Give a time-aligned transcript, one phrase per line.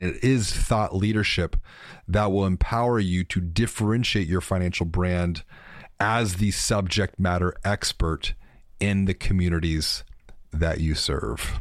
[0.00, 1.56] It is thought leadership
[2.08, 5.44] that will empower you to differentiate your financial brand
[6.00, 8.34] as the subject matter expert
[8.80, 10.02] in the communities
[10.52, 11.60] that you serve.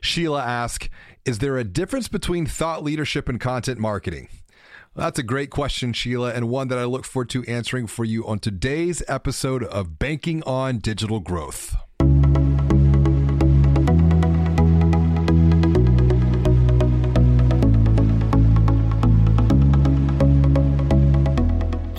[0.00, 0.88] Sheila asks
[1.26, 4.28] Is there a difference between thought leadership and content marketing?
[4.94, 8.26] That's a great question, Sheila, and one that I look forward to answering for you
[8.26, 11.76] on today's episode of Banking on Digital Growth.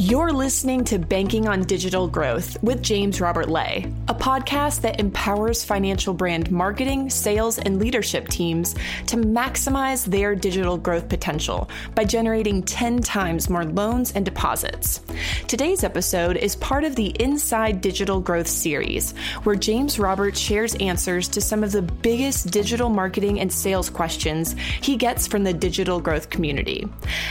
[0.09, 5.65] You're listening to Banking on Digital Growth with James Robert Lay, a podcast that empowers
[5.65, 8.73] financial brand marketing, sales, and leadership teams
[9.07, 15.01] to maximize their digital growth potential by generating 10 times more loans and deposits.
[15.45, 19.11] Today's episode is part of the Inside Digital Growth series,
[19.43, 24.55] where James Robert shares answers to some of the biggest digital marketing and sales questions
[24.79, 26.87] he gets from the digital growth community.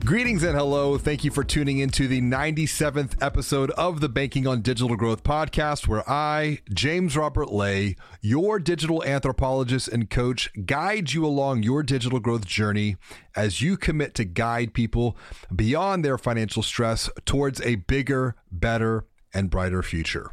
[0.09, 0.97] Greetings and hello.
[0.97, 5.87] Thank you for tuning into the 97th episode of the Banking on Digital Growth podcast,
[5.87, 12.21] where I, James Robert Lay, your digital anthropologist and coach, guide you along your digital
[12.21, 12.97] growth journey
[13.37, 15.15] as you commit to guide people
[15.55, 20.31] beyond their financial stress towards a bigger, better, and brighter future.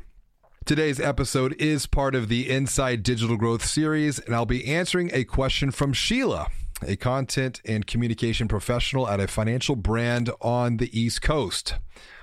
[0.64, 5.26] Today's episode is part of the Inside Digital Growth series, and I'll be answering a
[5.26, 6.48] question from Sheila
[6.82, 11.76] a content and communication professional at a financial brand on the East Coast.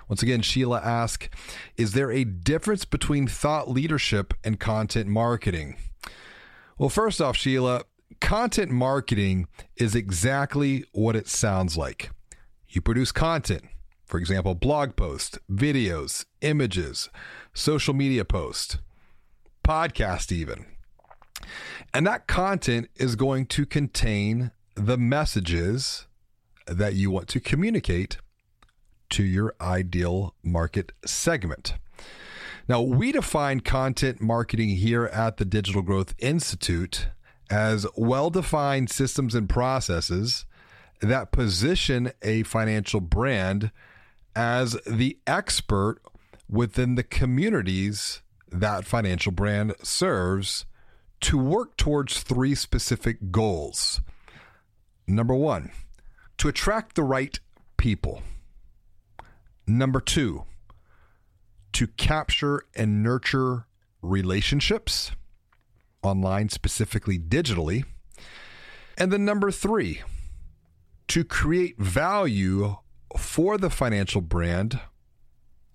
[0.08, 1.28] Once again, Sheila asks
[1.77, 5.77] Is there a difference between thought leadership and content marketing?
[6.77, 7.84] Well, first off, Sheila,
[8.20, 12.11] content marketing is exactly what it sounds like.
[12.69, 13.64] You produce content,
[14.05, 17.08] for example, blog posts, videos, images,
[17.55, 18.78] social media posts,
[19.64, 20.67] podcast, even.
[21.92, 26.07] And that content is going to contain the messages
[26.67, 28.19] that you want to communicate
[29.11, 31.75] to your ideal market segment.
[32.69, 37.08] Now, we define content marketing here at the Digital Growth Institute
[37.51, 40.47] as well defined systems and processes
[41.01, 43.70] that position a financial brand
[44.35, 46.01] as the expert
[46.48, 50.64] within the communities that financial brand serves
[51.22, 54.00] to work towards three specific goals.
[55.06, 55.70] Number one,
[56.38, 57.38] to attract the right
[57.77, 58.22] people.
[59.66, 60.44] Number two,
[61.72, 63.66] to capture and nurture
[64.02, 65.12] relationships
[66.02, 67.84] online, specifically digitally.
[68.98, 70.02] And then number three,
[71.08, 72.77] to create value
[73.16, 74.80] for the financial brand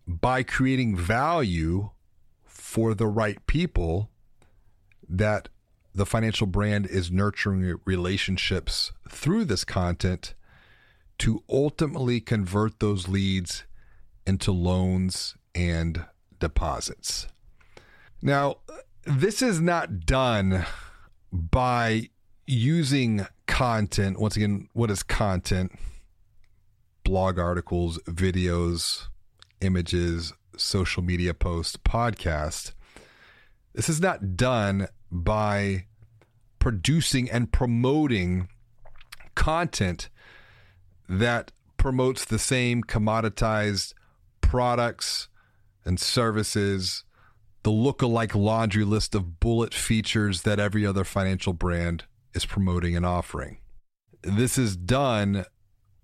[0.05, 1.91] by creating value
[2.45, 4.11] for the right people
[5.09, 5.49] that
[5.93, 10.33] the financial brand is nurturing relationships through this content
[11.19, 13.63] to ultimately convert those leads
[14.25, 16.05] into loans and
[16.39, 17.27] deposits.
[18.21, 18.57] Now,
[19.05, 20.65] this is not done
[21.31, 22.09] by
[22.45, 24.19] using content.
[24.19, 25.71] Once again, what is content?
[27.03, 29.07] Blog articles, videos,
[29.61, 32.73] images, social media posts, podcast.
[33.77, 35.85] This is not done by
[36.57, 38.49] producing and promoting
[39.35, 40.09] content
[41.07, 43.93] that promotes the same commoditized
[44.41, 45.29] products
[45.85, 47.03] and services,
[47.61, 53.05] the look-alike laundry list of bullet features that every other financial brand is promoting and
[53.05, 53.59] offering.
[54.23, 55.45] This is done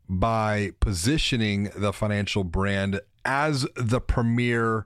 [0.07, 4.85] by positioning the financial brand as the premier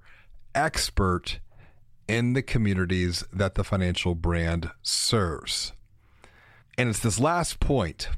[0.56, 1.42] expert
[2.07, 5.73] in the communities that the financial brand serves.
[6.78, 8.09] And it's this last point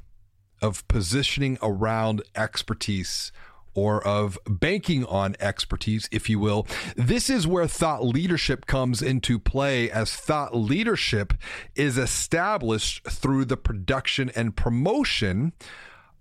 [0.62, 3.32] of positioning around expertise
[3.74, 6.68] or of banking on expertise, if you will.
[6.96, 11.34] This is where thought leadership comes into play, as thought leadership
[11.76, 15.54] is established through the production and promotion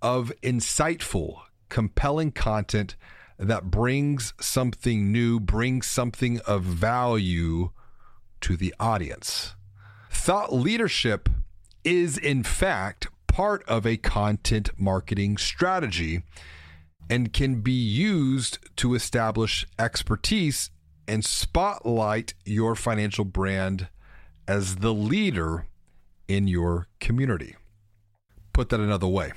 [0.01, 2.95] of insightful, compelling content
[3.39, 7.71] that brings something new, brings something of value
[8.41, 9.55] to the audience.
[10.11, 11.29] Thought leadership
[11.83, 16.23] is, in fact, part of a content marketing strategy
[17.09, 20.69] and can be used to establish expertise
[21.07, 23.87] and spotlight your financial brand
[24.47, 25.65] as the leader
[26.27, 27.55] in your community.
[28.53, 29.31] Put that another way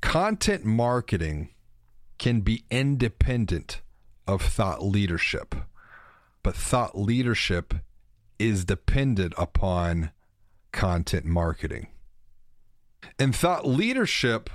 [0.00, 1.48] content marketing
[2.24, 3.82] can be independent
[4.26, 5.54] of thought leadership,
[6.42, 7.74] but thought leadership
[8.38, 10.10] is dependent upon
[10.72, 11.86] content marketing.
[13.18, 14.48] And thought leadership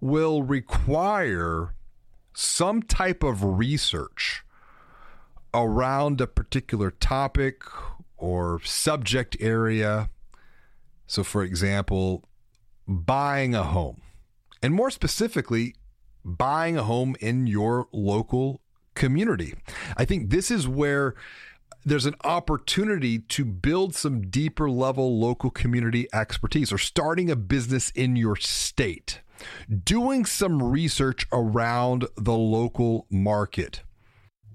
[0.00, 1.74] will require
[2.34, 4.44] some type of research
[5.52, 7.64] around a particular topic
[8.16, 10.08] or subject area.
[11.08, 12.22] So, for example,
[12.86, 14.02] buying a home,
[14.62, 15.74] and more specifically,
[16.24, 18.60] buying a home in your local
[18.94, 19.54] community.
[19.96, 21.14] I think this is where
[21.84, 27.90] there's an opportunity to build some deeper level local community expertise or starting a business
[27.90, 29.20] in your state,
[29.84, 33.82] doing some research around the local market.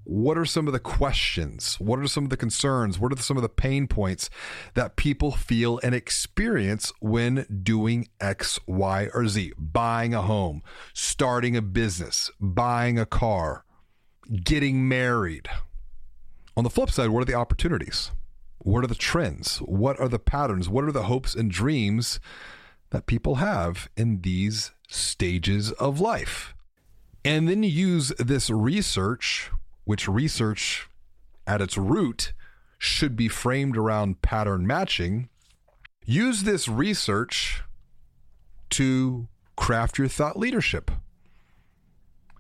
[0.10, 1.76] What are some of the questions?
[1.82, 2.98] What are some of the concerns?
[2.98, 4.30] What are some of the pain points
[4.74, 9.52] that people feel and experience when doing X, Y, or Z?
[9.58, 10.64] Buying a home,
[10.94, 13.66] starting a business, buying a car,
[14.46, 15.50] getting married.
[16.56, 18.12] On the flip side, what are the opportunities?
[18.60, 19.58] What are the trends?
[19.58, 20.70] What are the patterns?
[20.70, 22.22] What are the hopes and dreams
[22.92, 26.56] that people have in these stages of life?
[27.26, 29.52] And then use this research
[29.88, 30.90] which research
[31.48, 32.34] at its root
[32.78, 35.30] should be framed around pattern matching,
[36.06, 37.64] use this research
[38.70, 40.92] to craft your thought leadership.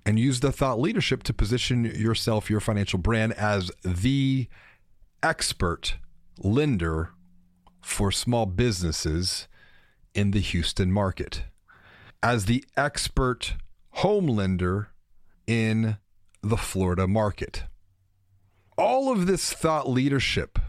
[0.06, 4.48] And use the thought leadership to position yourself, your financial brand, as the
[5.24, 5.96] expert
[6.38, 7.12] lender
[7.82, 9.48] for small businesses
[10.14, 11.44] in the Houston market,
[12.22, 13.54] as the expert
[13.92, 14.90] home lender
[15.46, 15.98] in
[16.50, 17.64] the Florida market.
[18.78, 20.60] All of this thought leadership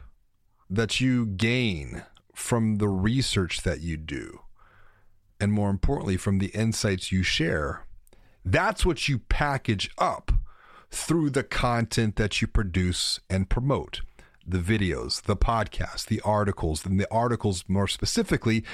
[0.70, 2.02] that you gain
[2.34, 4.40] from the research that you do,
[5.40, 7.86] and more importantly, from the insights you share,
[8.44, 10.32] that's what you package up
[10.90, 14.00] through the content that you produce and promote
[14.46, 18.64] the videos, the podcasts, the articles, and the articles more specifically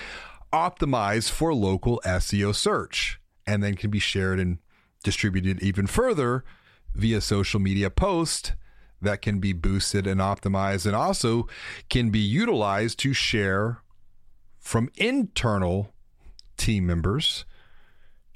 [0.53, 4.59] optimized for local SEO search and then can be shared and
[5.03, 6.45] distributed even further
[6.95, 8.55] via social media post
[9.01, 11.47] that can be boosted and optimized and also
[11.89, 13.83] can be utilized to share
[14.59, 15.93] from internal
[16.57, 17.45] team members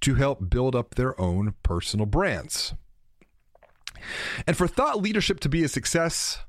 [0.00, 2.74] to help build up their own personal brands.
[4.46, 6.44] And for thought leadership to be a success,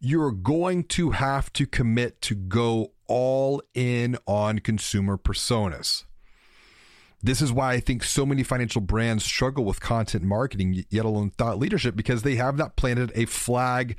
[0.00, 6.04] you're going to have to commit to go all in on consumer personas.
[7.20, 11.30] This is why I think so many financial brands struggle with content marketing, yet alone
[11.30, 13.98] thought leadership, because they have not planted a flag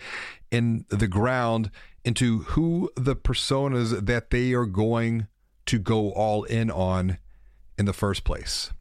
[0.51, 1.69] in the ground
[2.05, 5.27] into who the personas that they are going
[5.65, 7.17] to go all in on
[7.77, 8.71] in the first place.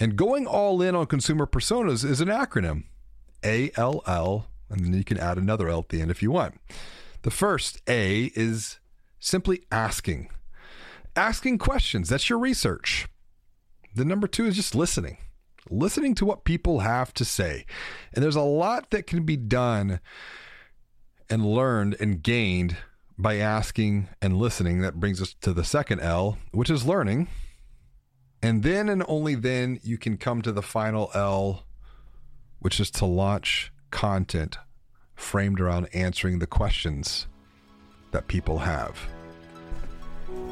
[0.00, 2.84] And going all in on consumer personas is an acronym
[3.44, 6.58] ALL, and then you can add another L at the end if you want.
[7.22, 8.80] The first A is
[9.18, 10.30] simply asking.
[11.14, 12.08] Asking questions.
[12.08, 13.06] That's your research.
[13.94, 15.18] The number two is just listening,
[15.70, 17.64] listening to what people have to say.
[18.12, 20.00] And there's a lot that can be done
[21.30, 22.76] and learned and gained
[23.16, 24.80] by asking and listening.
[24.80, 27.28] That brings us to the second L, which is learning.
[28.42, 31.64] And then and only then you can come to the final L,
[32.58, 34.58] which is to launch content
[35.14, 37.28] framed around answering the questions
[38.10, 38.98] that people have.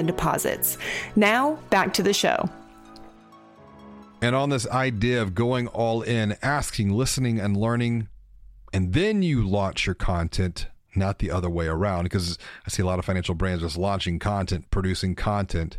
[0.00, 0.76] and deposits.
[1.14, 2.50] Now, back to the show.
[4.20, 8.08] And on this idea of going all in, asking, listening, and learning,
[8.72, 12.04] and then you launch your content, not the other way around.
[12.04, 15.78] Because I see a lot of financial brands just launching content, producing content,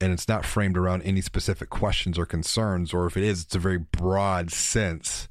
[0.00, 3.54] and it's not framed around any specific questions or concerns, or if it is, it's
[3.54, 5.28] a very broad sense.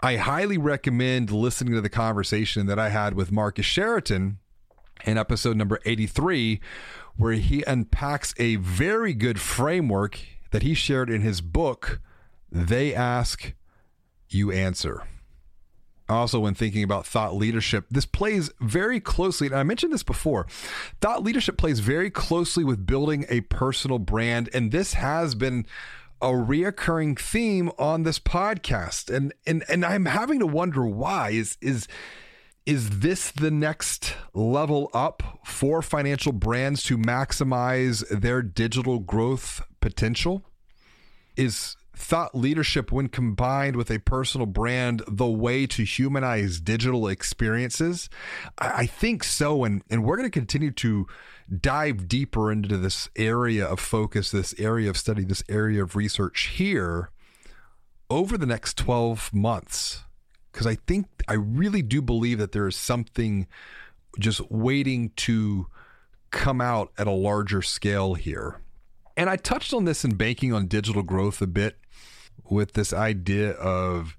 [0.00, 4.38] I highly recommend listening to the conversation that I had with Marcus Sheridan
[5.04, 6.60] in episode number 83,
[7.16, 12.00] where he unpacks a very good framework that he shared in his book,
[12.50, 13.54] They Ask,
[14.28, 15.02] You Answer.
[16.08, 20.46] Also, when thinking about thought leadership, this plays very closely, and I mentioned this before.
[21.02, 25.66] Thought leadership plays very closely with building a personal brand, and this has been
[26.22, 29.14] a reoccurring theme on this podcast.
[29.14, 31.30] And and and I'm having to wonder why.
[31.30, 31.86] Is is
[32.68, 40.44] is this the next level up for financial brands to maximize their digital growth potential?
[41.34, 48.10] Is thought leadership, when combined with a personal brand, the way to humanize digital experiences?
[48.58, 49.64] I, think so.
[49.64, 51.06] And, and we're going to continue to
[51.62, 56.48] dive deeper into this area of focus, this area of study, this area of research
[56.56, 57.08] here
[58.10, 60.04] over the next 12 months
[60.52, 63.46] because I think I really do believe that there is something
[64.18, 65.66] just waiting to
[66.30, 68.60] come out at a larger scale here.
[69.16, 71.78] And I touched on this in banking on digital growth a bit
[72.48, 74.16] with this idea of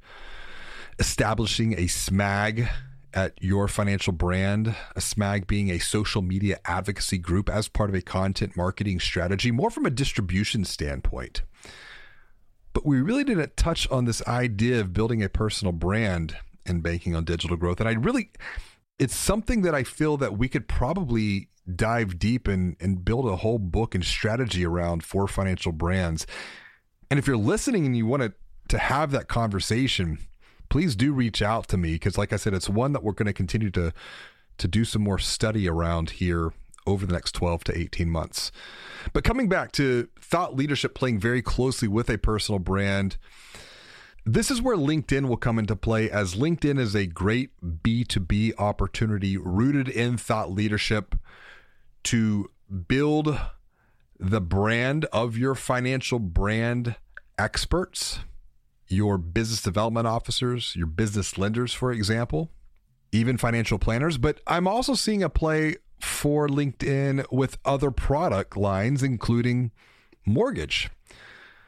[1.00, 2.69] establishing a SMAG
[3.13, 7.95] at your financial brand, a SMAG being a social media advocacy group as part of
[7.95, 11.41] a content marketing strategy, more from a distribution standpoint
[12.73, 17.15] but we really didn't touch on this idea of building a personal brand and banking
[17.15, 17.79] on digital growth.
[17.79, 18.31] And I really,
[18.97, 23.38] it's something that I feel that we could probably dive deep and, and build a
[23.38, 26.25] whole book and strategy around for financial brands.
[27.09, 28.33] And if you're listening and you want to,
[28.69, 30.19] to have that conversation,
[30.69, 33.27] please do reach out to me because, like I said, it's one that we're going
[33.27, 33.93] to continue to
[34.59, 36.51] to do some more study around here
[36.89, 38.51] over the next 12 to 18 months.
[39.13, 43.17] But coming back to thought leadership playing very closely with a personal brand,
[44.25, 49.38] this is where LinkedIn will come into play as LinkedIn is a great B2B opportunity
[49.38, 51.15] rooted in thought leadership
[52.03, 52.50] to
[52.88, 53.39] build
[54.19, 56.96] the brand of your financial brand
[57.38, 58.19] experts,
[58.88, 62.51] your business development officers, your business lenders, for example,
[63.12, 64.17] even financial planners.
[64.17, 69.72] But I'm also seeing a play for LinkedIn with other product lines, including
[70.25, 70.89] mortgage.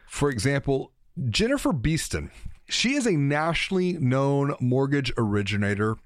[0.07, 0.91] For example,
[1.29, 2.31] Jennifer Beeston,
[2.69, 5.97] she is a nationally known mortgage originator.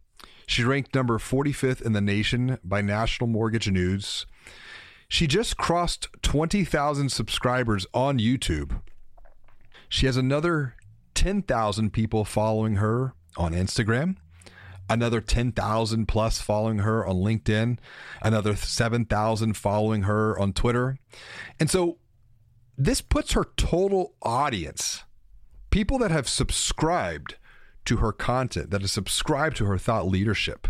[0.47, 4.25] She ranked number 45th in the nation by National Mortgage News.
[5.07, 8.81] She just crossed 20,000 subscribers on YouTube.
[9.89, 10.75] She has another
[11.13, 14.17] 10,000 people following her on Instagram
[14.89, 17.77] another 10,000 plus following her on LinkedIn,
[18.21, 20.97] another 7,000 following her on Twitter.
[21.59, 21.97] And so
[22.77, 25.03] this puts her total audience,
[25.69, 27.35] people that have subscribed
[27.85, 30.67] to her content, that have subscribed to her thought leadership,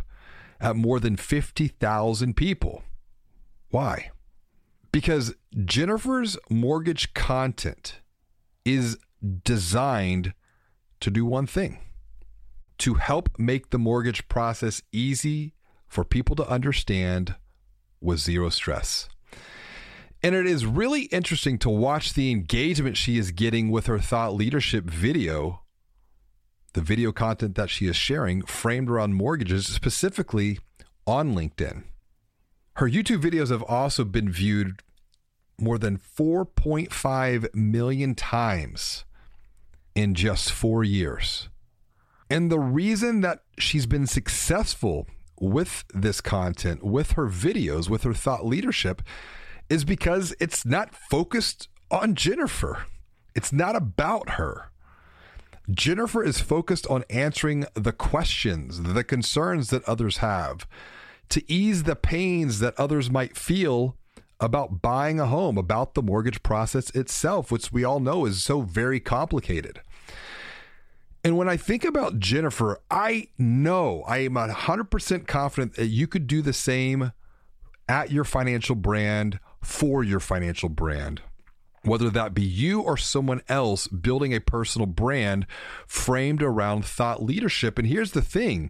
[0.59, 2.83] at more than 50,000 people.
[3.69, 4.11] Why?
[4.91, 7.99] Because Jennifer's mortgage content
[8.63, 8.97] is
[9.43, 10.33] designed
[11.01, 11.79] to do one thing
[12.79, 15.53] to help make the mortgage process easy
[15.87, 17.35] for people to understand
[18.01, 19.07] with zero stress.
[20.21, 24.33] And it is really interesting to watch the engagement she is getting with her thought
[24.33, 25.61] leadership video,
[26.73, 30.59] the video content that she is sharing framed around mortgages, specifically
[31.05, 31.83] on LinkedIn.
[32.77, 34.81] Her YouTube videos have also been viewed
[35.59, 39.05] more than 4.5 million times
[39.93, 41.49] in just four years.
[42.29, 45.07] And the reason that she's been successful
[45.39, 49.01] with this content, with her videos, with her thought leadership,
[49.69, 52.85] is because it's not focused on Jennifer.
[53.35, 54.71] It's not about her.
[55.69, 60.67] Jennifer is focused on answering the questions, the concerns that others have,
[61.29, 63.97] to ease the pains that others might feel
[64.39, 68.61] about buying a home, about the mortgage process itself, which we all know is so
[68.61, 69.81] very complicated.
[71.25, 76.27] And when I think about Jennifer, I know I am 100% confident that you could
[76.27, 77.13] do the same
[77.89, 81.23] at your financial brand for your financial brand.
[81.81, 85.47] Whether that be you or someone else building a personal brand
[85.87, 87.79] framed around thought leadership.
[87.79, 88.69] And here's the thing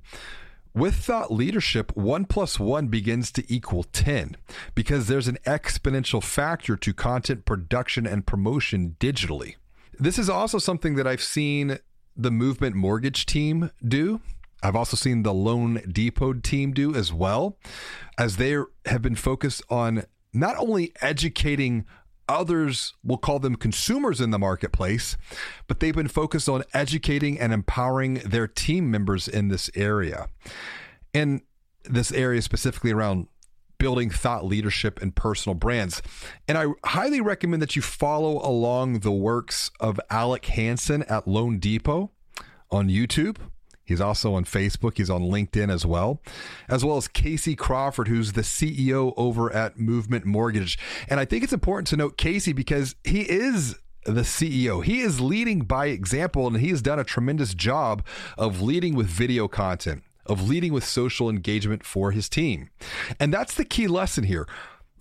[0.74, 4.38] with thought leadership, one plus one begins to equal 10
[4.76, 9.56] because there's an exponential factor to content production and promotion digitally.
[10.00, 11.80] This is also something that I've seen
[12.16, 14.22] the Movement Mortgage team do.
[14.64, 17.58] I've also seen the Loan Depot team do as well,
[18.18, 21.86] as they have been focused on not only educating
[22.28, 25.16] Others we'll call them consumers in the marketplace,
[25.68, 30.28] but they've been focused on educating and empowering their team members in this area.
[31.14, 31.42] And
[31.84, 33.28] this area specifically around
[33.78, 36.02] building thought leadership and personal brands.
[36.48, 41.60] And I highly recommend that you follow along the works of Alec Hansen at Loan
[41.60, 42.12] Depot
[42.72, 43.38] on YouTube.
[43.86, 44.98] He's also on Facebook.
[44.98, 46.20] He's on LinkedIn as well,
[46.68, 50.80] as well as Casey Crawford, who's the CEO over at Movement Mortgage.
[51.08, 54.84] And I think it's important to note Casey because he is the CEO.
[54.84, 58.04] He is leading by example, and he has done a tremendous job
[58.38, 62.70] of leading with video content, of leading with social engagement for his team.
[63.20, 64.48] And that's the key lesson here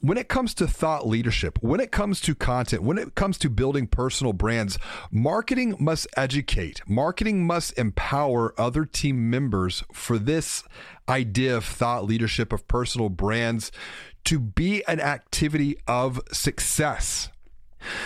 [0.04, 3.48] when it comes to thought leadership, when it comes to content, when it comes to
[3.48, 4.76] building personal brands,
[5.10, 6.82] marketing must educate.
[6.86, 10.62] Marketing must empower other team members for this
[11.08, 13.72] idea of thought leadership, of personal brands,
[14.24, 17.30] to be an activity of success.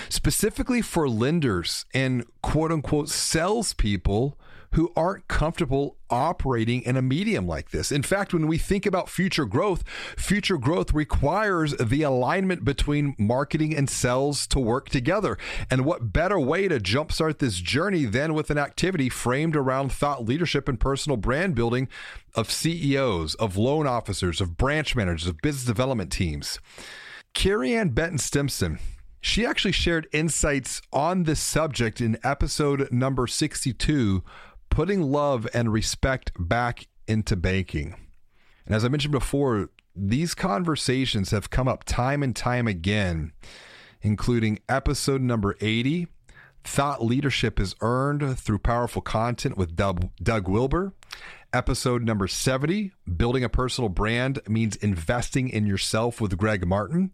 [0.09, 4.39] Specifically for lenders and quote unquote salespeople
[4.73, 7.93] who aren't comfortable operating in a medium like this.
[7.93, 9.85] In fact, when we think about future growth,
[10.17, 15.39] future growth requires the alignment between marketing and sales to work together.
[15.71, 20.25] And what better way to jumpstart this journey than with an activity framed around thought
[20.25, 21.89] leadership and personal brand building
[22.35, 26.59] of CEOs, of loan officers, of branch managers, of business development teams?
[27.35, 28.79] Carrie Ann Benton Stimson
[29.21, 34.23] she actually shared insights on this subject in episode number 62
[34.71, 37.95] putting love and respect back into banking.
[38.67, 43.33] And as I mentioned before, these conversations have come up time and time again,
[44.03, 46.09] including episode number 80
[46.65, 50.93] Thought Leadership is Earned Through Powerful Content with Doug, Doug Wilbur.
[51.53, 57.11] Episode number 70 Building a Personal Brand Means Investing in Yourself with Greg Martin.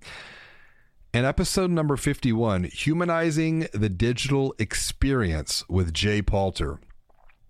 [1.12, 6.80] And episode number 51 Humanizing the Digital Experience with Jay Palter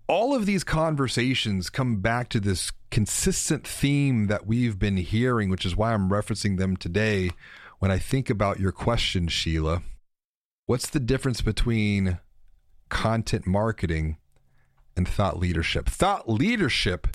[0.07, 5.65] all of these conversations come back to this consistent theme that we've been hearing, which
[5.65, 7.31] is why I'm referencing them today
[7.79, 9.81] when I think about your question, Sheila.
[10.67, 12.19] What's the difference between
[12.89, 14.17] content marketing
[14.95, 15.89] and thought leadership?
[15.89, 17.07] Thought leadership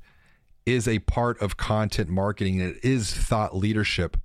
[0.67, 4.17] is a part of content marketing, and it is thought leadership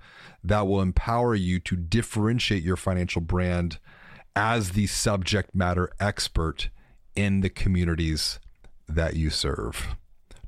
[0.43, 3.79] that will empower you to differentiate your financial brand
[4.35, 6.69] as the subject matter expert
[7.15, 8.39] in the communities
[8.87, 9.95] that you serve.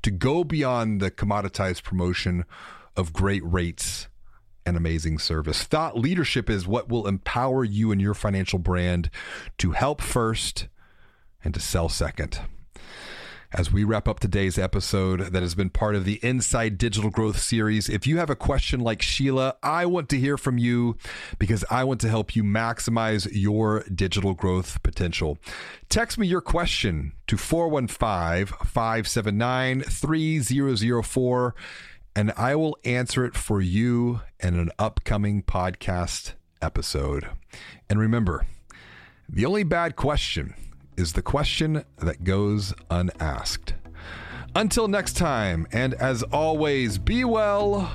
[0.02, 2.44] To go beyond the commoditized promotion
[2.96, 4.08] of great rates
[4.64, 5.62] and amazing service.
[5.64, 9.10] Thought leadership is what will empower you and your financial brand
[9.58, 10.68] to help first
[11.42, 12.40] and to sell second
[13.52, 17.38] as we wrap up today's episode that has been part of the Inside Digital Growth
[17.38, 17.88] series.
[17.88, 20.98] If you have a question like Sheila, I want to hear from you
[21.38, 25.38] because I want to help you maximize your digital growth potential.
[25.88, 31.54] Text me your question to 415 579 3004
[32.14, 37.28] and I will answer it for you in an upcoming podcast episode.
[37.88, 38.46] And remember,
[39.28, 40.54] the only bad question
[40.98, 43.72] is the question that goes unasked.
[44.56, 47.88] Until next time, and as always, be well,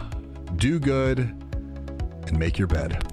[0.56, 3.13] do good, and make your bed.